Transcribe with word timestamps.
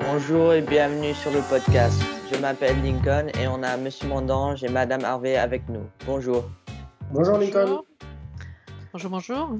Bonjour 0.00 0.52
et 0.52 0.60
bienvenue 0.60 1.14
sur 1.14 1.30
le 1.30 1.40
podcast. 1.48 2.02
Je 2.32 2.36
m'appelle 2.40 2.82
Lincoln 2.82 3.28
et 3.38 3.46
on 3.46 3.62
a 3.62 3.76
Monsieur 3.76 4.08
Mondange 4.08 4.64
et 4.64 4.68
Madame 4.68 5.04
Harvey 5.04 5.36
avec 5.36 5.68
nous. 5.68 5.86
Bonjour. 6.04 6.50
Bonjour 7.12 7.38
Lincoln. 7.38 7.84
Bonjour, 8.92 9.10
bonjour. 9.10 9.50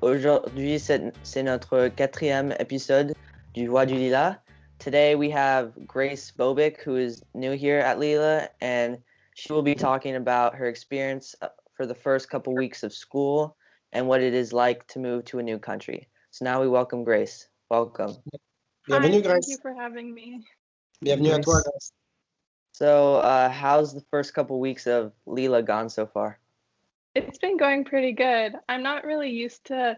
Aujourd'hui, 0.00 0.78
c'est 0.78 1.42
notre 1.42 1.88
quatrième 1.88 2.54
épisode 2.60 3.14
du 3.52 3.66
Voix 3.66 3.84
du 3.84 3.94
Lila. 3.94 4.38
Today 4.78 5.16
we 5.16 5.28
have 5.32 5.72
Grace 5.88 6.30
Bobick, 6.30 6.76
who 6.86 6.96
is 6.96 7.24
new 7.34 7.56
here 7.56 7.80
at 7.80 7.98
Lila, 7.98 8.48
and 8.60 8.98
she 9.34 9.52
will 9.52 9.64
be 9.64 9.74
talking 9.74 10.14
about 10.14 10.54
her 10.54 10.66
experience 10.66 11.34
for 11.76 11.84
the 11.84 11.96
first 11.96 12.30
couple 12.30 12.54
weeks 12.54 12.84
of 12.84 12.92
school 12.92 13.56
and 13.92 14.06
what 14.06 14.22
it 14.22 14.34
is 14.34 14.52
like 14.52 14.86
to 14.86 15.00
move 15.00 15.24
to 15.24 15.40
a 15.40 15.42
new 15.42 15.58
country. 15.58 16.06
So 16.30 16.44
now 16.44 16.60
we 16.60 16.68
welcome 16.68 17.02
Grace. 17.02 17.48
Welcome. 17.70 18.14
Bienvenue, 18.86 19.16
Hi, 19.16 19.20
Grace. 19.22 19.46
Thank 19.46 19.48
you 19.48 19.58
for 19.62 19.74
having 19.74 20.12
me. 20.12 20.44
Bienvenue 21.02 21.32
à 21.32 21.42
toi, 21.42 21.62
Grace. 21.62 21.92
So, 22.72 23.16
uh, 23.16 23.48
how's 23.48 23.94
the 23.94 24.02
first 24.10 24.34
couple 24.34 24.60
weeks 24.60 24.86
of 24.86 25.12
Lila 25.26 25.62
gone 25.62 25.88
so 25.88 26.06
far? 26.06 26.38
It's 27.14 27.38
been 27.38 27.56
going 27.56 27.84
pretty 27.84 28.12
good. 28.12 28.56
I'm 28.68 28.82
not 28.82 29.04
really 29.04 29.30
used 29.30 29.64
to 29.66 29.96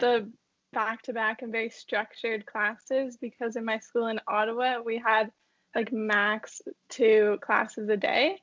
the 0.00 0.28
back 0.72 1.02
to 1.02 1.12
back 1.12 1.42
and 1.42 1.52
very 1.52 1.70
structured 1.70 2.44
classes 2.44 3.16
because 3.16 3.56
in 3.56 3.64
my 3.64 3.78
school 3.78 4.08
in 4.08 4.20
Ottawa, 4.28 4.82
we 4.84 4.98
had 4.98 5.30
like 5.74 5.92
max 5.92 6.60
two 6.88 7.38
classes 7.40 7.88
a 7.88 7.96
day. 7.96 8.40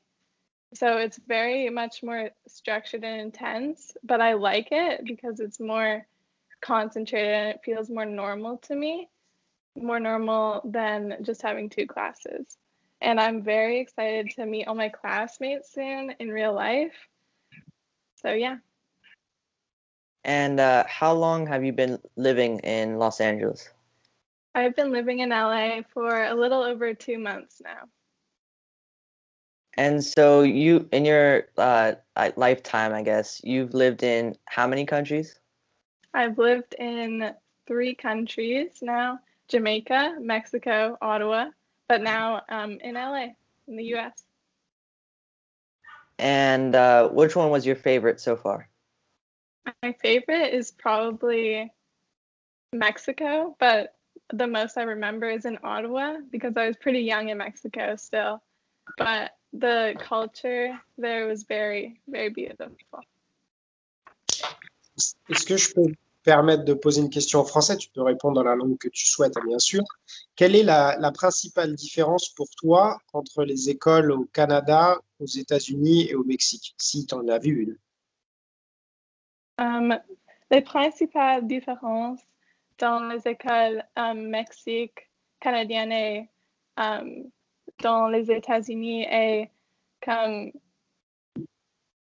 So 0.73 0.97
it's 0.97 1.19
very 1.27 1.69
much 1.69 2.01
more 2.01 2.31
structured 2.47 3.03
and 3.03 3.21
intense, 3.21 3.91
but 4.03 4.21
I 4.21 4.33
like 4.33 4.69
it 4.71 5.01
because 5.05 5.39
it's 5.39 5.59
more 5.59 6.07
concentrated 6.61 7.33
and 7.33 7.49
it 7.49 7.61
feels 7.63 7.89
more 7.89 8.05
normal 8.05 8.57
to 8.59 8.75
me, 8.75 9.09
more 9.75 9.99
normal 9.99 10.61
than 10.65 11.17
just 11.21 11.41
having 11.41 11.69
two 11.69 11.87
classes. 11.87 12.57
And 13.01 13.19
I'm 13.19 13.43
very 13.43 13.79
excited 13.79 14.31
to 14.35 14.45
meet 14.45 14.67
all 14.67 14.75
my 14.75 14.89
classmates 14.89 15.73
soon 15.73 16.15
in 16.19 16.29
real 16.29 16.53
life. 16.53 16.95
So, 18.15 18.31
yeah. 18.31 18.57
And 20.23 20.59
uh, 20.59 20.85
how 20.87 21.13
long 21.13 21.45
have 21.47 21.65
you 21.65 21.73
been 21.73 21.99
living 22.15 22.59
in 22.59 22.97
Los 22.97 23.19
Angeles? 23.19 23.69
I've 24.55 24.75
been 24.75 24.91
living 24.91 25.19
in 25.19 25.29
LA 25.29 25.81
for 25.93 26.25
a 26.25 26.33
little 26.33 26.61
over 26.63 26.93
two 26.93 27.17
months 27.17 27.61
now. 27.63 27.89
And 29.75 30.03
so 30.03 30.41
you, 30.41 30.87
in 30.91 31.03
your 31.03 31.47
uh, 31.57 31.93
lifetime, 32.35 32.93
I 32.93 33.01
guess, 33.01 33.41
you've 33.43 33.73
lived 33.73 34.03
in 34.03 34.35
how 34.45 34.67
many 34.67 34.85
countries? 34.85 35.39
I've 36.13 36.37
lived 36.37 36.75
in 36.77 37.33
three 37.65 37.95
countries 37.95 38.69
now: 38.83 39.19
Jamaica, 39.53 40.15
Mexico, 40.19 40.97
Ottawa, 40.99 41.51
but 41.87 42.01
now 42.01 42.41
um, 42.49 42.79
in 42.81 42.95
LA, 42.95 43.27
in 43.67 43.75
the 43.75 43.83
U.S. 43.95 44.23
And 46.17 46.73
uh, 46.73 47.09
which 47.09 47.35
one 47.35 47.51
was 47.51 47.63
your 47.63 47.75
favorite 47.75 48.19
so 48.19 48.35
far? 48.35 48.67
My 49.83 49.93
favorite 50.01 50.55
is 50.55 50.71
probably 50.71 51.71
Mexico, 52.73 53.55
but 53.59 53.93
the 54.33 54.47
most 54.47 54.75
I 54.75 54.83
remember 54.83 55.29
is 55.29 55.45
in 55.45 55.59
Ottawa 55.63 56.17
because 56.31 56.57
I 56.57 56.65
was 56.65 56.75
pretty 56.75 57.01
young 57.01 57.29
in 57.29 57.37
Mexico 57.37 57.95
still. 57.95 58.41
But 58.97 59.35
the 59.53 59.93
culture 59.99 60.79
there 60.97 61.27
was 61.27 61.43
very, 61.43 62.01
very 62.07 62.29
beautiful. 62.29 63.03
Est-ce 65.29 65.45
que 65.45 65.57
je 65.57 65.73
peux 65.73 65.93
permettre 66.23 66.63
de 66.63 66.73
poser 66.73 67.01
une 67.01 67.09
question 67.09 67.39
en 67.39 67.45
français 67.45 67.77
Tu 67.77 67.89
peux 67.89 68.01
répondre 68.01 68.35
dans 68.35 68.43
la 68.43 68.55
langue 68.55 68.77
que 68.77 68.89
tu 68.89 69.05
souhaites, 69.05 69.35
bien 69.45 69.59
sûr. 69.59 69.83
Quelle 70.35 70.55
est 70.55 70.63
la, 70.63 71.11
principale 71.13 71.75
différence 71.75 72.29
pour 72.29 72.47
toi 72.57 72.99
entre 73.13 73.43
les 73.43 73.69
écoles 73.69 74.11
au 74.11 74.25
Canada, 74.25 74.97
aux 75.19 75.25
États-Unis 75.25 76.09
et 76.09 76.15
au 76.15 76.23
Mexique, 76.23 76.73
si 76.77 77.05
tu 77.05 77.13
en 77.13 77.27
as 77.27 77.39
vu 77.39 77.63
une? 77.63 77.77
Um, 79.59 79.99
Les 80.49 80.61
principales 80.61 81.45
différences 81.45 82.21
dans 82.79 83.07
les 83.07 83.27
écoles 83.27 83.83
um, 83.95 84.33
canadiennes 85.39 85.91
et 85.91 86.29
um, 86.77 87.29
dans 87.81 88.07
les 88.07 88.31
États-Unis 88.31 89.03
et 89.03 89.49
comme 90.03 90.51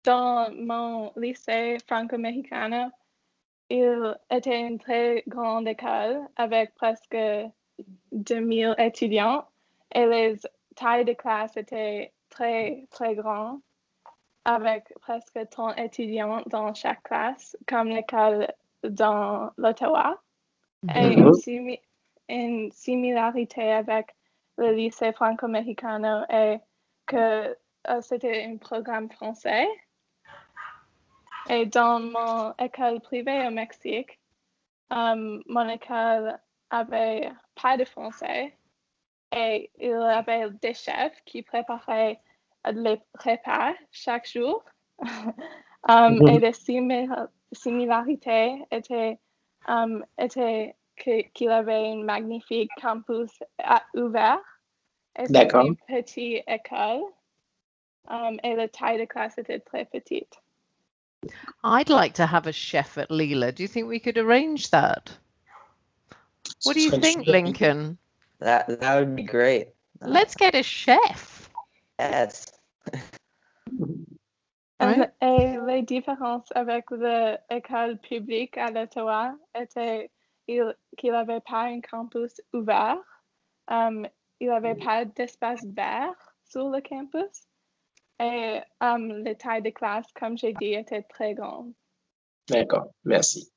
dans 0.04 0.52
mon 0.54 1.12
lycée 1.16 1.78
franco-mexicano, 1.86 2.90
il 3.72 4.18
était 4.30 4.60
une 4.60 4.78
très 4.78 5.24
grande 5.26 5.66
école 5.66 6.20
avec 6.36 6.74
presque 6.74 7.16
2000 8.12 8.74
étudiants 8.76 9.46
et 9.94 10.04
les 10.04 10.36
tailles 10.76 11.06
de 11.06 11.14
classe 11.14 11.56
étaient 11.56 12.12
très, 12.28 12.86
très 12.90 13.14
grandes 13.14 13.60
avec 14.44 14.92
presque 15.00 15.38
30 15.50 15.78
étudiants 15.78 16.42
dans 16.46 16.74
chaque 16.74 17.02
classe, 17.04 17.56
comme 17.66 17.88
l'école 17.88 18.46
dans 18.82 19.50
l'Ottawa. 19.56 20.20
Et 20.94 21.14
une, 21.14 21.76
une, 22.28 22.72
similarité 22.72 23.72
avec 23.72 24.08
le 24.58 24.72
lycée 24.72 25.12
franco-mexicano 25.12 26.24
est 26.28 26.60
que 27.06 27.52
uh, 27.52 28.02
c'était 28.02 28.44
un 28.44 28.56
programme 28.58 29.08
français. 29.10 29.66
Et 31.48 31.66
dans 31.66 32.00
mon 32.00 32.54
école 32.58 33.00
privée 33.00 33.46
au 33.46 33.50
Mexique, 33.50 34.18
um, 34.90 35.42
mon 35.46 35.68
école 35.68 36.38
avait 36.70 37.30
pas 37.60 37.76
de 37.76 37.84
français 37.84 38.56
et 39.34 39.70
il 39.78 39.94
avait 39.94 40.50
des 40.50 40.74
chefs 40.74 41.20
qui 41.24 41.42
préparaient 41.42 42.20
les 42.70 43.00
repas 43.14 43.74
chaque 43.90 44.28
jour. 44.28 44.64
um, 45.88 46.14
mm 46.14 46.18
-hmm. 46.18 46.30
Et 46.30 46.38
les 46.38 46.52
simil 46.52 47.28
similarités 47.52 48.64
étaient, 48.70 49.18
um, 49.68 50.04
étaient 50.18 50.74
qu'il 51.34 51.50
avait 51.50 51.92
un 51.92 52.02
magnifique 52.04 52.70
campus 52.80 53.30
ouvert. 53.94 54.42
Et 55.18 55.26
c'était 55.26 55.54
une 55.54 55.76
petite 55.76 56.44
école. 56.46 57.04
Um, 58.08 58.38
et 58.42 58.54
la 58.56 58.68
taille 58.68 58.98
de 58.98 59.04
classe 59.04 59.38
était 59.38 59.60
très 59.60 59.84
petite. 59.84 60.41
I'd 61.64 61.88
like 61.88 62.14
to 62.14 62.26
have 62.26 62.46
a 62.46 62.52
chef 62.52 62.98
at 62.98 63.10
Lila. 63.10 63.52
Do 63.52 63.62
you 63.62 63.68
think 63.68 63.88
we 63.88 64.00
could 64.00 64.18
arrange 64.18 64.70
that? 64.70 65.10
What 66.64 66.74
do 66.74 66.80
you 66.80 66.90
think, 66.90 67.26
Lincoln? 67.26 67.98
That 68.40 68.80
that 68.80 68.98
would 68.98 69.14
be 69.14 69.22
great. 69.22 69.68
Let's 70.00 70.34
get 70.34 70.54
a 70.54 70.62
chef. 70.62 71.48
Yes. 71.98 72.52
right. 74.80 75.10
Et 75.22 75.58
les 75.64 75.82
différences 75.82 76.48
avec 76.54 76.90
l'école 76.90 77.98
publique 77.98 78.58
à 78.58 78.70
l'Ottawa 78.70 79.36
étaient 79.54 80.10
qu'il 80.46 81.12
n'avait 81.12 81.40
pas 81.40 81.66
un 81.66 81.80
campus 81.80 82.40
ouvert, 82.52 82.98
um, 83.68 84.06
il 84.40 84.48
n'avait 84.48 84.74
pas 84.74 85.04
d'espace 85.04 85.64
vert 85.64 86.14
sur 86.44 86.68
le 86.68 86.80
campus 86.80 87.46
et 88.22 88.60
um, 88.80 89.24
les 89.24 89.34
tailles 89.34 89.62
de 89.62 89.70
classe, 89.70 90.06
comme 90.14 90.38
j'ai 90.38 90.52
dit, 90.54 90.74
étaient 90.74 91.02
très 91.02 91.34
grandes. 91.34 91.72
D'accord, 92.48 92.92
merci. 93.04 93.50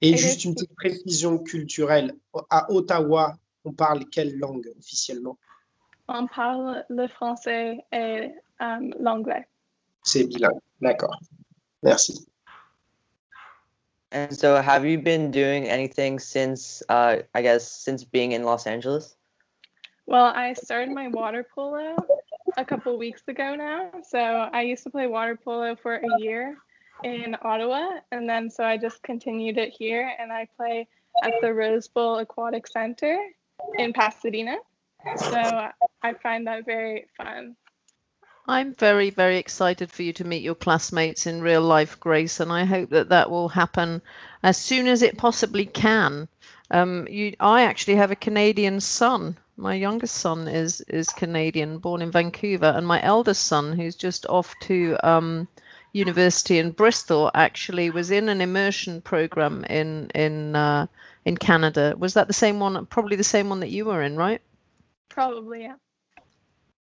Et, 0.00 0.10
et 0.10 0.16
juste 0.16 0.44
une 0.44 0.54
petite 0.54 0.74
précision 0.76 1.38
culturelle. 1.38 2.12
À 2.50 2.70
Ottawa, 2.70 3.34
on 3.64 3.72
parle 3.72 4.04
quelle 4.10 4.38
langue 4.38 4.70
officiellement? 4.78 5.38
On 6.08 6.26
parle 6.26 6.84
le 6.90 7.08
français 7.08 7.78
et 7.90 8.30
um, 8.60 8.92
l'anglais. 9.00 9.48
C'est 10.02 10.24
bilingue, 10.24 10.60
d'accord. 10.80 11.18
Merci. 11.82 12.26
And 14.12 14.32
so, 14.32 14.60
have 14.60 14.84
you 14.84 14.98
been 14.98 15.30
doing 15.30 15.66
anything 15.68 16.20
since, 16.20 16.84
uh, 16.88 17.22
I 17.34 17.42
guess, 17.42 17.68
since 17.68 18.04
being 18.04 18.32
in 18.32 18.44
Los 18.44 18.66
Angeles? 18.66 19.16
Well, 20.06 20.32
I 20.36 20.52
started 20.52 20.90
my 20.94 21.08
water 21.08 21.42
polo 21.54 21.96
a 22.56 22.64
couple 22.64 22.96
weeks 22.98 23.22
ago 23.28 23.54
now. 23.54 23.90
So 24.08 24.18
I 24.18 24.62
used 24.62 24.84
to 24.84 24.90
play 24.90 25.06
water 25.06 25.36
polo 25.36 25.76
for 25.76 25.96
a 25.96 26.18
year 26.18 26.56
in 27.02 27.36
Ottawa, 27.42 27.98
and 28.12 28.28
then 28.28 28.50
so 28.50 28.64
I 28.64 28.76
just 28.76 29.02
continued 29.02 29.58
it 29.58 29.74
here, 29.76 30.12
and 30.18 30.32
I 30.32 30.48
play 30.56 30.88
at 31.22 31.32
the 31.40 31.52
Rose 31.52 31.88
Bowl 31.88 32.18
Aquatic 32.18 32.66
Center 32.66 33.18
in 33.78 33.92
Pasadena. 33.92 34.56
So 35.16 35.70
I 36.02 36.14
find 36.22 36.46
that 36.46 36.64
very 36.64 37.06
fun. 37.16 37.56
I'm 38.46 38.74
very, 38.74 39.08
very 39.10 39.38
excited 39.38 39.90
for 39.90 40.02
you 40.02 40.12
to 40.14 40.24
meet 40.24 40.42
your 40.42 40.54
classmates 40.54 41.26
in 41.26 41.40
real 41.40 41.62
life, 41.62 41.98
Grace, 41.98 42.40
and 42.40 42.52
I 42.52 42.64
hope 42.64 42.90
that 42.90 43.08
that 43.08 43.30
will 43.30 43.48
happen 43.48 44.02
as 44.42 44.58
soon 44.58 44.86
as 44.86 45.00
it 45.02 45.16
possibly 45.16 45.64
can. 45.64 46.28
Um, 46.70 47.06
you, 47.08 47.34
I 47.40 47.62
actually 47.62 47.96
have 47.96 48.10
a 48.10 48.16
Canadian 48.16 48.80
son. 48.80 49.38
My 49.56 49.74
youngest 49.74 50.16
son 50.16 50.48
is 50.48 50.80
is 50.82 51.08
Canadian, 51.08 51.78
born 51.78 52.02
in 52.02 52.10
Vancouver, 52.10 52.72
and 52.74 52.86
my 52.86 53.00
eldest 53.02 53.46
son, 53.46 53.72
who's 53.72 53.94
just 53.94 54.26
off 54.26 54.54
to 54.62 54.96
um, 55.02 55.48
university 55.92 56.58
in 56.58 56.72
Bristol, 56.72 57.30
actually 57.34 57.90
was 57.90 58.10
in 58.10 58.28
an 58.28 58.40
immersion 58.40 59.00
program 59.00 59.64
in 59.64 60.10
in 60.14 60.56
uh, 60.56 60.86
in 61.24 61.36
Canada. 61.36 61.94
Was 61.96 62.14
that 62.14 62.26
the 62.26 62.32
same 62.32 62.58
one? 62.58 62.86
Probably 62.86 63.16
the 63.16 63.24
same 63.24 63.48
one 63.48 63.60
that 63.60 63.70
you 63.70 63.84
were 63.84 64.02
in, 64.02 64.16
right? 64.16 64.40
Probably, 65.08 65.62
yeah. 65.62 65.76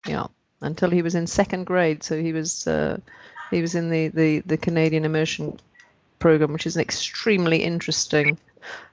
Yeah, 0.07 0.27
until 0.63 0.91
he 0.91 1.03
was 1.03 1.15
in 1.15 1.27
second 1.27 1.65
grade. 1.65 2.03
So 2.03 2.21
he 2.21 2.33
was 2.33 2.67
uh, 2.67 2.99
he 3.51 3.61
was 3.61 3.75
in 3.75 3.91
the, 3.91 4.09
the 4.09 4.39
the 4.41 4.57
Canadian 4.57 5.05
immersion 5.05 5.61
program, 6.19 6.53
which 6.55 6.67
is 6.67 6.77
an 6.77 6.83
extremely 6.83 7.63
interesting 7.63 8.39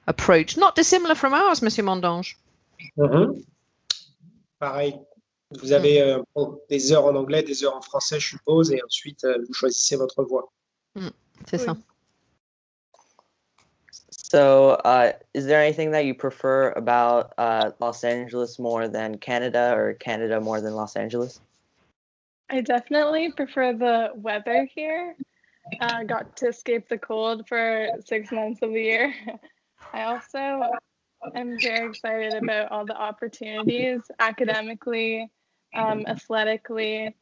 approach, 0.06 0.58
not 0.58 0.74
dissimilar 0.74 1.14
from 1.14 1.32
ours, 1.32 1.62
Monsieur 1.62 1.84
Mondange. 1.84 2.34
Mhm. 2.98 3.44
Pareil. 4.60 5.00
Vous 5.50 5.72
avez 5.72 6.00
euh, 6.00 6.22
bon, 6.36 6.60
des 6.68 6.92
heures 6.92 7.06
en 7.06 7.16
anglais, 7.16 7.42
des 7.42 7.64
heures 7.64 7.76
en 7.76 7.80
français, 7.80 8.20
je 8.20 8.28
suppose, 8.28 8.70
et 8.70 8.80
ensuite 8.84 9.24
euh, 9.24 9.42
vous 9.48 9.54
choisissez 9.54 9.96
votre 9.96 10.22
voie. 10.22 10.52
C'est 11.46 11.58
ça. 11.58 11.76
So, 14.10 14.78
uh, 14.84 15.12
is 15.34 15.46
there 15.46 15.60
anything 15.60 15.90
that 15.90 16.04
you 16.04 16.14
prefer 16.14 16.72
about 16.76 17.32
uh, 17.36 17.72
Los 17.80 18.04
Angeles 18.04 18.60
more 18.60 18.86
than 18.86 19.18
Canada 19.18 19.74
or 19.74 19.94
Canada 19.94 20.40
more 20.40 20.60
than 20.60 20.74
Los 20.74 20.94
Angeles? 20.94 21.40
I 22.48 22.60
definitely 22.60 23.32
prefer 23.32 23.72
the 23.72 24.12
weather 24.14 24.68
here. 24.72 25.16
Uh, 25.80 26.04
got 26.04 26.36
to 26.36 26.48
escape 26.48 26.88
the 26.88 26.98
cold 26.98 27.48
for 27.48 27.88
six 28.04 28.30
months 28.30 28.60
of 28.62 28.70
the 28.70 28.82
year. 28.82 29.14
I 29.92 30.04
also 30.04 30.62
am 31.34 31.58
very 31.60 31.88
excited 31.88 32.34
about 32.34 32.70
all 32.70 32.86
the 32.86 32.96
opportunities 32.96 34.02
academically, 34.18 35.30
um, 35.74 36.04
athletically, 36.06 37.14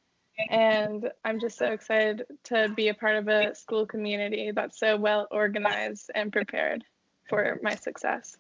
and 0.51 1.11
I'm 1.25 1.41
just 1.41 1.59
so 1.59 1.67
excited 1.67 2.25
to 2.45 2.69
be 2.75 2.89
a 2.89 2.95
part 2.95 3.17
of 3.17 3.29
a 3.29 3.55
school 3.55 3.87
community 3.87 4.53
that's 4.55 4.79
so 4.79 4.97
well 4.97 5.27
organized 5.31 6.11
and 6.15 6.33
prepared 6.33 6.85
for 7.29 7.59
my 7.63 7.75
success. 7.75 8.37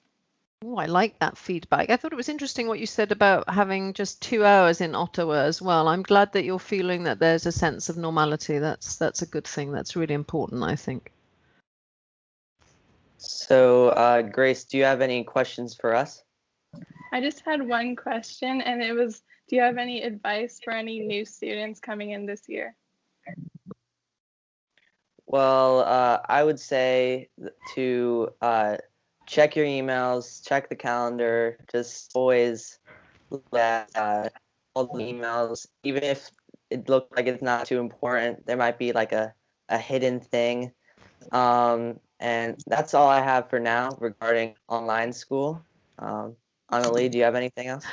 Oh, 0.64 0.76
I 0.76 0.86
like 0.86 1.20
that 1.20 1.38
feedback. 1.38 1.88
I 1.88 1.96
thought 1.96 2.12
it 2.12 2.16
was 2.16 2.28
interesting 2.28 2.66
what 2.66 2.80
you 2.80 2.86
said 2.86 3.12
about 3.12 3.48
having 3.48 3.92
just 3.92 4.20
two 4.20 4.44
hours 4.44 4.80
in 4.80 4.96
Ottawa 4.96 5.42
as 5.42 5.62
well. 5.62 5.86
I'm 5.86 6.02
glad 6.02 6.32
that 6.32 6.44
you're 6.44 6.58
feeling 6.58 7.04
that 7.04 7.20
there's 7.20 7.46
a 7.46 7.52
sense 7.52 7.88
of 7.88 7.96
normality. 7.96 8.58
That's 8.58 8.96
that's 8.96 9.22
a 9.22 9.26
good 9.26 9.46
thing. 9.46 9.70
That's 9.70 9.94
really 9.94 10.14
important, 10.14 10.64
I 10.64 10.74
think. 10.74 11.12
So, 13.18 13.88
uh, 13.88 14.22
Grace, 14.22 14.64
do 14.64 14.78
you 14.78 14.84
have 14.84 15.00
any 15.00 15.24
questions 15.24 15.74
for 15.74 15.94
us? 15.94 16.22
I 17.12 17.20
just 17.20 17.42
had 17.44 17.66
one 17.66 17.96
question, 17.96 18.60
and 18.60 18.80
it 18.80 18.92
was 18.92 19.22
Do 19.48 19.56
you 19.56 19.62
have 19.62 19.76
any 19.76 20.02
advice 20.02 20.60
for 20.62 20.72
any 20.72 21.00
new 21.00 21.24
students 21.24 21.80
coming 21.80 22.10
in 22.10 22.26
this 22.26 22.42
year? 22.48 22.76
Well, 25.26 25.80
uh, 25.80 26.20
I 26.26 26.44
would 26.44 26.60
say 26.60 27.28
to 27.74 28.28
uh, 28.40 28.76
check 29.26 29.56
your 29.56 29.66
emails, 29.66 30.46
check 30.46 30.68
the 30.68 30.76
calendar, 30.76 31.58
just 31.70 32.12
always 32.14 32.78
look 33.30 33.44
at 33.52 33.90
uh, 33.96 34.28
all 34.74 34.86
the 34.86 35.02
emails, 35.02 35.66
even 35.82 36.04
if 36.04 36.30
it 36.70 36.88
looks 36.88 37.14
like 37.16 37.26
it's 37.26 37.42
not 37.42 37.66
too 37.66 37.80
important. 37.80 38.46
There 38.46 38.56
might 38.56 38.78
be 38.78 38.92
like 38.92 39.12
a, 39.12 39.34
a 39.68 39.76
hidden 39.76 40.20
thing. 40.20 40.72
Um, 41.32 41.98
and 42.20 42.62
that's 42.66 42.94
all 42.94 43.08
I 43.08 43.20
have 43.20 43.48
for 43.48 43.60
now 43.60 43.96
regarding 44.00 44.54
online 44.68 45.12
school. 45.12 45.62
Um, 45.98 46.36
Annalie, 46.70 47.10
do 47.10 47.18
you 47.18 47.24
have 47.24 47.34
anything 47.34 47.68
else? 47.68 47.84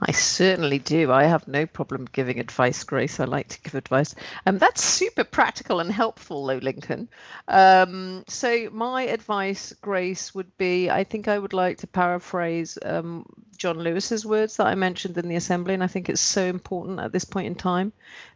I 0.00 0.12
certainly 0.12 0.78
do. 0.78 1.10
I 1.10 1.24
have 1.24 1.48
no 1.48 1.64
problem 1.64 2.06
giving 2.12 2.38
advice, 2.38 2.84
Grace. 2.84 3.18
I 3.18 3.24
like 3.24 3.48
to 3.48 3.60
give 3.62 3.74
advice. 3.74 4.14
Um, 4.44 4.58
that's 4.58 4.84
super 4.84 5.24
practical 5.24 5.80
and 5.80 5.90
helpful, 5.90 6.44
though, 6.44 6.58
Lincoln. 6.58 7.08
Um, 7.48 8.24
so, 8.28 8.68
my 8.72 9.04
advice, 9.04 9.72
Grace, 9.80 10.34
would 10.34 10.54
be 10.58 10.90
I 10.90 11.04
think 11.04 11.28
I 11.28 11.38
would 11.38 11.54
like 11.54 11.78
to 11.78 11.86
paraphrase 11.86 12.78
um, 12.82 13.24
John 13.56 13.78
Lewis's 13.78 14.26
words 14.26 14.58
that 14.58 14.66
I 14.66 14.74
mentioned 14.74 15.16
in 15.16 15.28
the 15.28 15.36
assembly, 15.36 15.72
and 15.72 15.82
I 15.82 15.86
think 15.86 16.10
it's 16.10 16.20
so 16.20 16.44
important 16.44 17.00
at 17.00 17.12
this 17.12 17.24
point 17.24 17.46
in 17.46 17.54
time. 17.54 17.92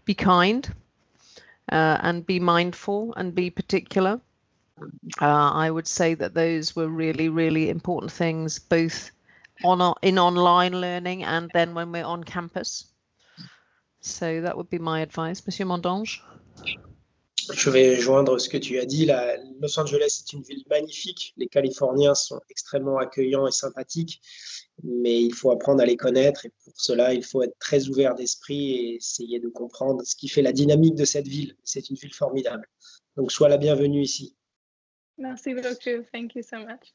Be 0.07 0.15
kind 0.15 0.67
uh, 1.71 1.99
and 2.01 2.25
be 2.25 2.41
mindful 2.41 3.13
and 3.17 3.35
be 3.35 3.51
particular. 3.51 4.21
Uh, 5.21 5.51
I 5.55 5.71
would 5.71 5.87
say 5.87 6.15
that 6.15 6.35
those 6.35 6.75
were 6.75 6.89
really, 6.89 7.29
really 7.29 7.69
important 7.71 8.13
things, 8.13 8.59
both 8.59 9.11
in 10.03 10.19
online 10.19 10.81
learning 10.81 11.25
and 11.25 11.51
then 11.53 11.75
when 11.75 11.93
we're 11.93 12.05
on 12.05 12.25
campus. 12.25 12.87
So 14.01 14.41
that 14.41 14.57
would 14.57 14.71
be 14.71 14.79
my 14.79 15.01
advice, 15.01 15.47
Monsieur 15.47 15.67
Mondange? 15.67 16.23
Je 17.53 17.69
vais 17.69 17.97
joindre 17.97 18.39
ce 18.39 18.49
que 18.49 18.59
tu 18.59 18.79
as 18.79 18.87
dit. 18.87 19.07
Los 19.61 19.79
Angeles 19.79 20.23
est 20.23 20.33
une 20.33 20.43
ville 20.43 20.65
magnifique. 20.71 21.35
Les 21.37 21.49
Californiens 21.49 22.15
sont 22.15 22.41
extrêmement 22.49 22.99
accueillants 22.99 23.47
et 23.47 23.51
sympathiques, 23.51 24.21
mais 24.85 25.21
il 25.21 25.35
faut 25.35 25.51
apprendre 25.51 25.83
à 25.83 25.87
les 25.87 25.97
connaître 25.97 26.47
et 26.47 26.53
pour 26.65 26.75
cela, 26.77 27.13
il 27.13 27.25
faut 27.25 27.43
être 27.43 27.59
très 27.59 27.89
ouvert 27.89 28.15
d'esprit 28.15 28.73
et 28.73 28.95
essayer 28.97 29.41
de 29.41 29.49
comprendre 29.49 30.03
ce 30.05 30.15
qui 30.15 30.29
fait 30.29 30.43
la 30.43 30.53
dynamique 30.53 30.95
de 30.95 31.05
cette 31.05 31.27
ville. 31.27 31.57
C'est 31.65 31.91
une 31.91 31.97
ville 31.97 32.15
formidable. 32.15 32.69
Donc, 33.17 33.33
sois 33.33 33.49
la 33.49 33.59
bienvenue 33.59 34.03
ici. 34.03 34.37
Merci 35.21 35.55
beaucoup. 35.55 36.07
Thank 36.11 36.35
you 36.35 36.43
so 36.43 36.65
much. 36.65 36.93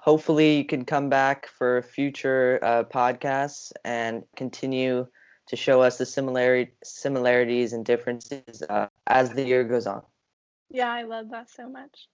hopefully 0.00 0.56
you 0.56 0.64
can 0.64 0.84
come 0.84 1.08
back 1.08 1.46
for 1.46 1.82
future 1.82 2.58
uh, 2.62 2.84
podcasts 2.84 3.72
and 3.84 4.24
continue 4.36 5.06
to 5.48 5.56
show 5.56 5.82
us 5.82 5.98
the 5.98 6.06
similarity 6.06 6.72
similarities 6.82 7.72
and 7.72 7.84
differences 7.84 8.62
uh, 8.68 8.88
as 9.06 9.30
the 9.30 9.44
year 9.44 9.64
goes 9.64 9.86
on. 9.86 10.02
Yeah, 10.70 10.90
I 10.90 11.02
love 11.02 11.30
that 11.30 11.50
so 11.50 11.68
much. 11.68 12.08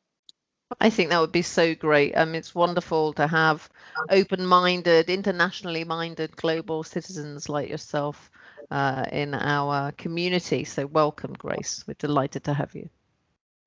I 0.81 0.90
think 0.90 1.10
that 1.10 1.20
would 1.20 1.32
be 1.32 1.43
so 1.43 1.75
great. 1.75 2.12
Um, 2.14 2.34
it's 2.34 2.55
wonderful 2.55 3.14
to 3.14 3.26
have 3.26 3.70
open-minded, 4.10 5.08
internationally 5.08 5.84
minded 5.84 6.37
global 6.37 6.82
citizens 6.82 7.49
like 7.49 7.70
yourself 7.70 8.31
uh, 8.70 9.06
in 9.10 9.32
our 9.34 9.93
community. 9.93 10.64
So 10.64 10.87
welcome, 10.87 11.32
Grace. 11.32 11.84
We're 11.87 11.94
delighted 11.94 12.44
to 12.44 12.55
have 12.55 12.75
you. 12.75 12.90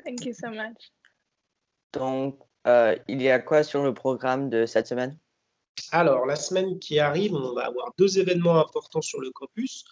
Thank 0.03 0.25
you 0.25 0.33
so 0.33 0.51
much. 0.51 0.91
Donc, 1.93 2.39
euh, 2.67 2.95
il 3.07 3.21
y 3.21 3.29
a 3.29 3.39
quoi 3.39 3.63
sur 3.63 3.83
le 3.83 3.93
programme 3.93 4.49
de 4.49 4.65
cette 4.65 4.87
semaine? 4.87 5.17
Alors, 5.91 6.25
la 6.25 6.35
semaine 6.35 6.79
qui 6.79 6.99
arrive, 6.99 7.33
on 7.33 7.53
va 7.53 7.65
avoir 7.65 7.93
deux 7.97 8.19
événements 8.19 8.59
importants 8.59 9.01
sur 9.01 9.19
le 9.19 9.31
campus, 9.31 9.83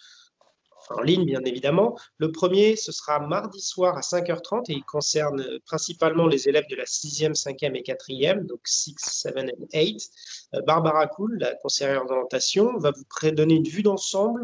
en 0.90 1.02
ligne 1.02 1.24
bien 1.24 1.42
évidemment. 1.44 1.96
Le 2.18 2.32
premier, 2.32 2.76
ce 2.76 2.92
sera 2.92 3.20
mardi 3.20 3.60
soir 3.60 3.96
à 3.96 4.00
5h30 4.00 4.70
et 4.70 4.74
il 4.74 4.84
concerne 4.84 5.44
principalement 5.66 6.26
les 6.26 6.48
élèves 6.48 6.66
de 6.68 6.76
la 6.76 6.84
6e, 6.84 7.34
5e 7.34 7.74
et 7.74 7.82
4e, 7.82 8.46
donc 8.46 8.60
6, 8.64 8.96
7 8.98 9.34
et 9.72 9.86
8. 9.86 10.10
Euh, 10.54 10.62
Barbara 10.62 11.06
Cool, 11.06 11.38
la 11.38 11.54
conseillère 11.54 12.04
d'orientation, 12.06 12.76
va 12.78 12.90
vous 12.90 13.30
donner 13.30 13.54
une 13.54 13.68
vue 13.68 13.82
d'ensemble 13.82 14.42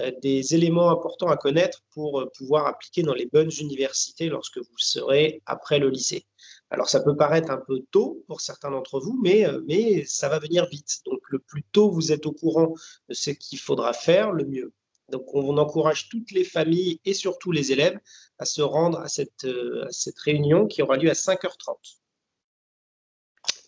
euh, 0.00 0.10
des 0.22 0.56
éléments 0.56 0.90
importants 0.90 1.28
à 1.28 1.36
connaître 1.36 1.84
pour 1.92 2.20
euh, 2.20 2.30
pouvoir 2.36 2.66
appliquer 2.66 3.02
dans 3.02 3.14
les 3.14 3.26
bonnes 3.26 3.52
universités 3.60 4.28
lorsque 4.28 4.58
vous 4.58 4.78
serez 4.78 5.40
après 5.46 5.78
le 5.78 5.88
lycée. 5.88 6.26
Alors, 6.70 6.88
ça 6.88 7.00
peut 7.00 7.16
paraître 7.16 7.50
un 7.50 7.62
peu 7.64 7.80
tôt 7.92 8.24
pour 8.26 8.40
certains 8.40 8.72
d'entre 8.72 8.98
vous, 8.98 9.16
mais, 9.22 9.46
euh, 9.46 9.60
mais 9.68 10.04
ça 10.04 10.28
va 10.28 10.40
venir 10.40 10.66
vite. 10.66 11.00
Donc, 11.06 11.20
le 11.28 11.38
plus 11.38 11.62
tôt 11.62 11.90
vous 11.90 12.10
êtes 12.10 12.26
au 12.26 12.32
courant 12.32 12.74
de 13.08 13.14
ce 13.14 13.30
qu'il 13.30 13.60
faudra 13.60 13.92
faire, 13.92 14.32
le 14.32 14.44
mieux. 14.44 14.72
Donc, 15.10 15.34
on 15.34 15.58
encourage 15.58 16.08
toutes 16.08 16.30
les 16.30 16.44
familles 16.44 17.00
et 17.04 17.14
surtout 17.14 17.52
les 17.52 17.72
élèves 17.72 17.98
à 18.38 18.44
se 18.44 18.62
rendre 18.62 19.00
à 19.00 19.08
cette, 19.08 19.44
euh, 19.44 19.88
réunion 20.24 20.66
qui 20.66 20.82
aura 20.82 20.96
lieu 20.96 21.10
à 21.10 21.14
5h30. 21.14 22.00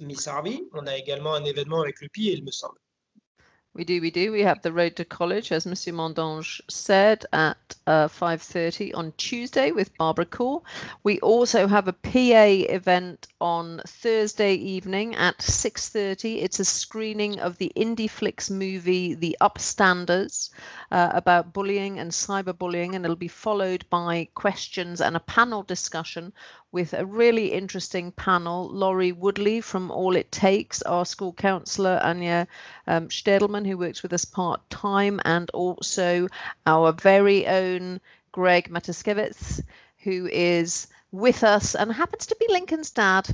Miss 0.00 0.26
Harvey, 0.26 0.62
on 0.72 0.86
a 0.86 0.96
également 0.96 1.34
un 1.34 1.44
événement 1.44 1.82
avec 1.82 2.00
le 2.00 2.08
PI, 2.08 2.32
il 2.32 2.44
me 2.44 2.50
semble. 2.50 2.78
We 3.76 3.84
do, 3.84 4.00
we 4.00 4.10
do. 4.10 4.32
We 4.32 4.40
have 4.40 4.62
the 4.62 4.72
Road 4.72 4.96
to 4.96 5.04
College, 5.04 5.52
as 5.52 5.66
Monsieur 5.66 5.92
Mondange 5.92 6.62
said, 6.66 7.26
at 7.30 7.58
uh, 7.86 8.08
5.30 8.08 8.96
on 8.96 9.12
Tuesday 9.18 9.70
with 9.70 9.94
Barbara 9.98 10.24
Cool. 10.24 10.64
We 11.02 11.20
also 11.20 11.66
have 11.66 11.86
a 11.86 11.92
PA 11.92 12.72
event 12.72 13.26
on 13.38 13.82
Thursday 13.86 14.54
evening 14.54 15.14
at 15.14 15.36
6.30. 15.40 16.42
It's 16.42 16.58
a 16.58 16.64
screening 16.64 17.38
of 17.38 17.58
the 17.58 17.70
IndieFlix 17.76 18.50
movie, 18.50 19.12
The 19.12 19.36
Upstanders, 19.42 20.48
uh, 20.90 21.10
about 21.12 21.52
bullying 21.52 21.98
and 21.98 22.10
cyberbullying, 22.10 22.94
and 22.94 23.04
it'll 23.04 23.14
be 23.14 23.28
followed 23.28 23.84
by 23.90 24.28
questions 24.34 25.02
and 25.02 25.16
a 25.16 25.20
panel 25.20 25.62
discussion 25.62 26.32
with 26.72 26.92
a 26.92 27.06
really 27.06 27.52
interesting 27.52 28.12
panel. 28.12 28.68
Laurie 28.68 29.12
Woodley 29.12 29.60
from 29.60 29.90
All 29.90 30.16
It 30.16 30.30
Takes, 30.32 30.82
our 30.82 31.06
school 31.06 31.32
counsellor, 31.32 32.00
Anya 32.02 32.46
um, 32.86 33.08
Stedelman, 33.08 33.65
who 33.66 33.76
works 33.76 34.02
with 34.02 34.12
us 34.12 34.24
part 34.24 34.68
time, 34.70 35.20
and 35.24 35.50
also 35.50 36.28
our 36.66 36.92
very 36.92 37.46
own 37.46 38.00
Greg 38.32 38.70
Mataskevitz, 38.70 39.62
who 39.98 40.26
is 40.26 40.86
with 41.12 41.44
us 41.44 41.74
and 41.74 41.90
happens 41.92 42.26
to 42.26 42.36
be 42.38 42.46
Lincoln's 42.50 42.90
dad 42.90 43.28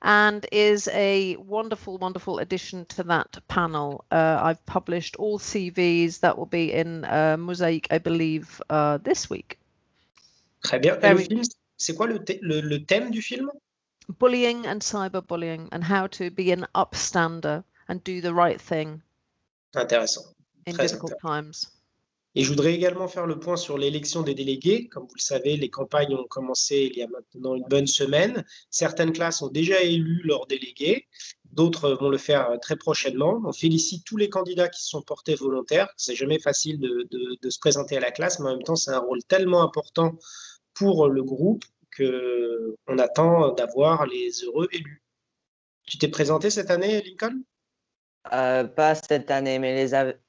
and 0.00 0.46
is 0.52 0.88
a 0.88 1.36
wonderful, 1.36 1.98
wonderful 1.98 2.38
addition 2.38 2.86
to 2.86 3.02
that 3.02 3.36
panel. 3.48 4.04
Uh, 4.10 4.38
I've 4.42 4.64
published 4.64 5.16
all 5.16 5.38
CVs 5.38 6.20
that 6.20 6.38
will 6.38 6.46
be 6.46 6.72
in 6.72 7.04
uh, 7.04 7.36
Mosaic, 7.38 7.88
I 7.90 7.98
believe, 7.98 8.60
uh, 8.70 8.98
this 8.98 9.28
week. 9.28 9.58
Très 10.64 10.80
bien. 10.80 10.98
Et 11.02 11.12
le 11.12 11.18
film, 11.18 11.42
c'est 11.76 11.94
quoi 11.94 12.06
le, 12.06 12.18
thé- 12.18 12.40
le- 12.42 12.62
le 12.62 12.78
thème 12.78 13.10
du 13.10 13.20
film 13.20 13.50
bullying 14.18 14.66
and 14.66 14.80
cyberbullying 14.80 15.68
and 15.72 15.82
how 15.82 16.06
to 16.06 16.30
be 16.30 16.52
an 16.52 16.64
upstander 16.74 17.64
and 17.88 18.02
do 18.04 18.20
the 18.20 18.32
right 18.32 18.60
thing 18.60 19.02
Intéressant. 19.76 20.24
in 20.66 20.72
Très 20.72 20.88
times. 20.88 21.52
Et 22.34 22.42
je 22.44 22.50
voudrais 22.50 22.74
également 22.74 23.08
faire 23.08 23.26
le 23.26 23.38
point 23.38 23.56
sur 23.56 23.78
l'élection 23.78 24.20
des 24.22 24.34
délégués. 24.34 24.88
Comme 24.88 25.04
vous 25.04 25.14
le 25.14 25.20
savez, 25.22 25.56
les 25.56 25.70
campagnes 25.70 26.14
ont 26.14 26.26
commencé 26.26 26.90
il 26.92 26.98
y 26.98 27.02
a 27.02 27.06
maintenant 27.08 27.54
une 27.54 27.64
bonne 27.64 27.86
semaine. 27.86 28.44
Certaines 28.70 29.12
classes 29.12 29.40
ont 29.40 29.48
déjà 29.48 29.80
élu 29.82 30.20
leurs 30.22 30.46
délégués, 30.46 31.06
d'autres 31.50 31.92
vont 31.92 32.10
le 32.10 32.18
faire 32.18 32.50
très 32.60 32.76
prochainement. 32.76 33.40
On 33.46 33.52
félicite 33.54 34.04
tous 34.04 34.18
les 34.18 34.28
candidats 34.28 34.68
qui 34.68 34.82
se 34.82 34.88
sont 34.90 35.00
portés 35.00 35.34
volontaires. 35.34 35.88
C'est 35.96 36.14
jamais 36.14 36.38
facile 36.38 36.78
de, 36.78 37.06
de- 37.10 37.38
de 37.40 37.50
se 37.50 37.58
présenter 37.58 37.96
à 37.96 38.00
la 38.00 38.10
classe, 38.10 38.38
mais 38.38 38.50
en 38.50 38.56
même 38.56 38.62
temps, 38.64 38.76
c'est 38.76 38.90
un 38.90 38.98
rôle 38.98 39.22
tellement 39.24 39.62
important 39.62 40.18
pour 40.74 41.08
le 41.08 41.22
groupe 41.24 41.64
que 41.90 42.76
on 42.86 42.98
attend 42.98 43.54
d'avoir 43.54 44.04
les 44.04 44.30
heureux 44.44 44.68
élus. 44.72 45.02
Tu 45.86 45.96
t'es 45.96 46.08
présenté 46.08 46.50
cette 46.50 46.70
année, 46.70 47.00
Lincoln? 47.02 47.40
Euh, 48.32 48.64
pas 48.64 48.94
cette 48.94 49.30
année, 49.30 49.58
mais 49.58 49.74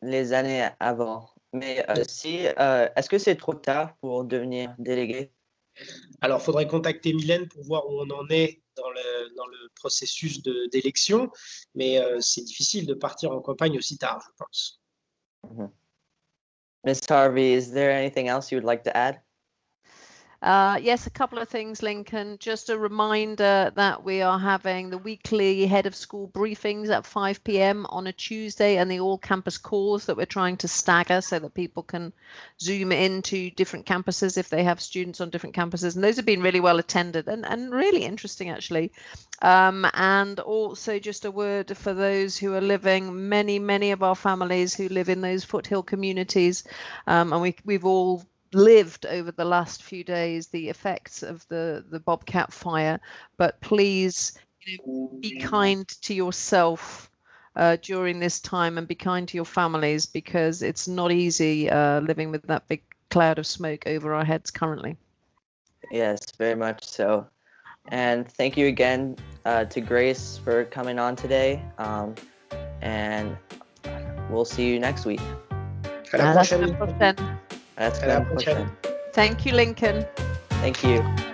les, 0.01 0.34
années 0.34 0.68
avant. 0.80 1.30
Mais 1.54 1.86
euh, 1.89 2.04
si, 2.08 2.48
euh, 2.60 2.88
est-ce 2.96 3.10
que 3.10 3.18
c'est 3.18 3.36
trop 3.36 3.54
tard 3.54 3.96
pour 4.01 4.24
devenir 4.24 4.75
délégué? 4.77 5.32
Alors, 6.22 6.39
il 6.42 6.44
faudrait 6.44 6.68
contacter 6.68 7.13
Mylène 7.13 7.48
pour 7.48 7.63
voir 7.63 7.88
où 7.88 8.01
on 8.01 8.10
en 8.10 8.27
est 8.30 8.62
dans 8.75 8.89
le, 8.89 9.36
dans 9.36 9.46
le 9.48 9.70
processus 9.75 10.42
d'élection, 10.72 11.32
mais 11.75 12.00
euh, 12.00 12.18
c'est 12.20 12.44
difficile 12.44 12.86
de 12.86 12.94
partir 12.94 13.32
en 13.32 13.42
campagne 13.42 13.77
aussi 13.77 13.98
tard, 13.98 14.20
je 14.25 14.32
pense. 14.38 14.82
Miss 16.84 17.00
Harvey, 17.10 17.54
is 17.54 17.72
there 17.72 17.92
anything 17.92 18.27
else 18.27 18.51
you 18.51 18.58
would 18.58 18.66
like 18.66 18.84
to 18.84 18.96
add? 18.96 19.22
Uh, 20.39 20.77
yes, 20.79 21.08
a 21.08 21.10
couple 21.10 21.39
of 21.39 21.50
things, 21.50 21.82
Lincoln. 21.82 22.38
Just 22.39 22.70
a 22.70 22.77
reminder 22.77 23.72
that 23.74 24.03
we 24.03 24.22
are 24.22 24.38
having 24.38 24.91
the 24.91 24.98
weekly 25.00 25.65
head 25.65 25.88
of 25.88 25.96
school 25.96 26.27
briefings 26.27 26.89
at 26.89 27.08
5 27.08 27.44
p.m. 27.44 27.88
on 27.88 28.06
a 28.06 28.13
Tuesday 28.13 28.77
and 28.77 28.89
the 28.89 29.00
all 29.00 29.17
campus 29.17 29.58
calls 29.58 30.06
that 30.06 30.15
we're 30.15 30.27
trying 30.27 30.56
to 30.58 30.67
stagger 30.67 31.22
so 31.22 31.39
that 31.39 31.56
people 31.56 31.82
can 31.82 32.13
zoom 32.62 32.91
into 32.91 33.50
different 33.50 33.88
campuses 33.88 34.38
if 34.38 34.48
they 34.50 34.63
have 34.63 34.79
students 34.79 35.22
on 35.22 35.32
different 35.32 35.56
campuses. 35.56 35.96
And 35.96 36.03
those 36.03 36.17
have 36.17 36.25
been 36.25 36.44
really 36.44 36.60
well 36.60 36.77
attended 36.77 37.27
and, 37.27 37.44
and 37.44 37.72
really 37.72 38.03
interesting, 38.03 38.51
actually. 38.51 38.91
Um, 39.41 39.88
and 39.96 40.39
also, 40.39 41.00
just 41.00 41.25
a 41.25 41.32
word 41.32 41.75
for 41.75 41.96
those 41.96 42.38
who 42.38 42.53
are 42.53 42.62
living, 42.62 43.27
many, 43.27 43.58
many 43.58 43.89
of 43.89 44.03
our 44.03 44.15
families 44.15 44.75
who 44.75 44.88
live 44.88 45.10
in 45.10 45.22
those 45.22 45.44
foothill 45.44 45.82
communities. 45.82 46.63
Um, 47.08 47.34
and 47.34 47.41
we, 47.41 47.56
we've 47.65 47.86
all 47.86 48.24
lived 48.54 49.06
over 49.06 49.32
the 49.32 49.46
last 49.46 49.84
few 49.84 50.04
days 50.04 50.48
the 50.48 50.70
effects 50.70 51.24
of 51.24 51.46
the 51.48 51.84
the 51.89 52.00
bobcat 52.00 52.51
fire 52.54 53.00
but 53.38 53.60
please 53.62 54.38
you 54.62 54.77
know, 54.86 55.20
be 55.22 55.39
kind 55.39 55.88
to 55.88 56.13
yourself 56.13 57.10
uh, 57.56 57.75
during 57.82 58.20
this 58.20 58.39
time 58.39 58.77
and 58.77 58.88
be 58.88 58.96
kind 58.96 59.27
to 59.27 59.38
your 59.38 59.46
families 59.46 60.06
because 60.06 60.62
it's 60.62 60.88
not 60.88 61.12
easy 61.12 61.70
uh, 61.70 62.00
living 62.01 62.32
with 62.32 62.44
that 62.44 62.68
big 62.68 62.84
cloud 63.10 63.39
of 63.39 63.48
smoke 63.48 63.88
over 63.88 64.13
our 64.13 64.25
heads 64.25 64.51
currently 64.51 64.96
Yes, 65.92 66.20
very 66.38 66.56
much 66.56 66.84
so. 66.84 67.27
And 67.89 68.30
thank 68.30 68.58
you 68.58 68.68
again 68.68 69.16
uh, 69.46 69.66
to 69.66 69.82
Grace 69.82 70.39
for 70.44 70.66
coming 70.66 71.00
on 71.00 71.16
today. 71.16 71.63
Um, 71.77 72.16
and 72.82 73.38
we'll 74.30 74.46
see 74.46 74.70
you 74.70 74.80
next 74.80 75.06
week. 75.06 75.22
À 77.77 77.81
la 77.81 77.88
Hasta 77.88 78.05
prochaine. 78.05 78.19
la 78.19 78.22
prochaine. 78.22 78.55
That's 78.55 78.55
À 78.55 78.60
la 78.60 78.65
been 78.65 78.69
prochaine. 78.74 79.12
thank 79.13 79.46
you 79.46 79.53
lincoln 79.53 80.05
Thank 80.62 80.84
you. 80.84 81.26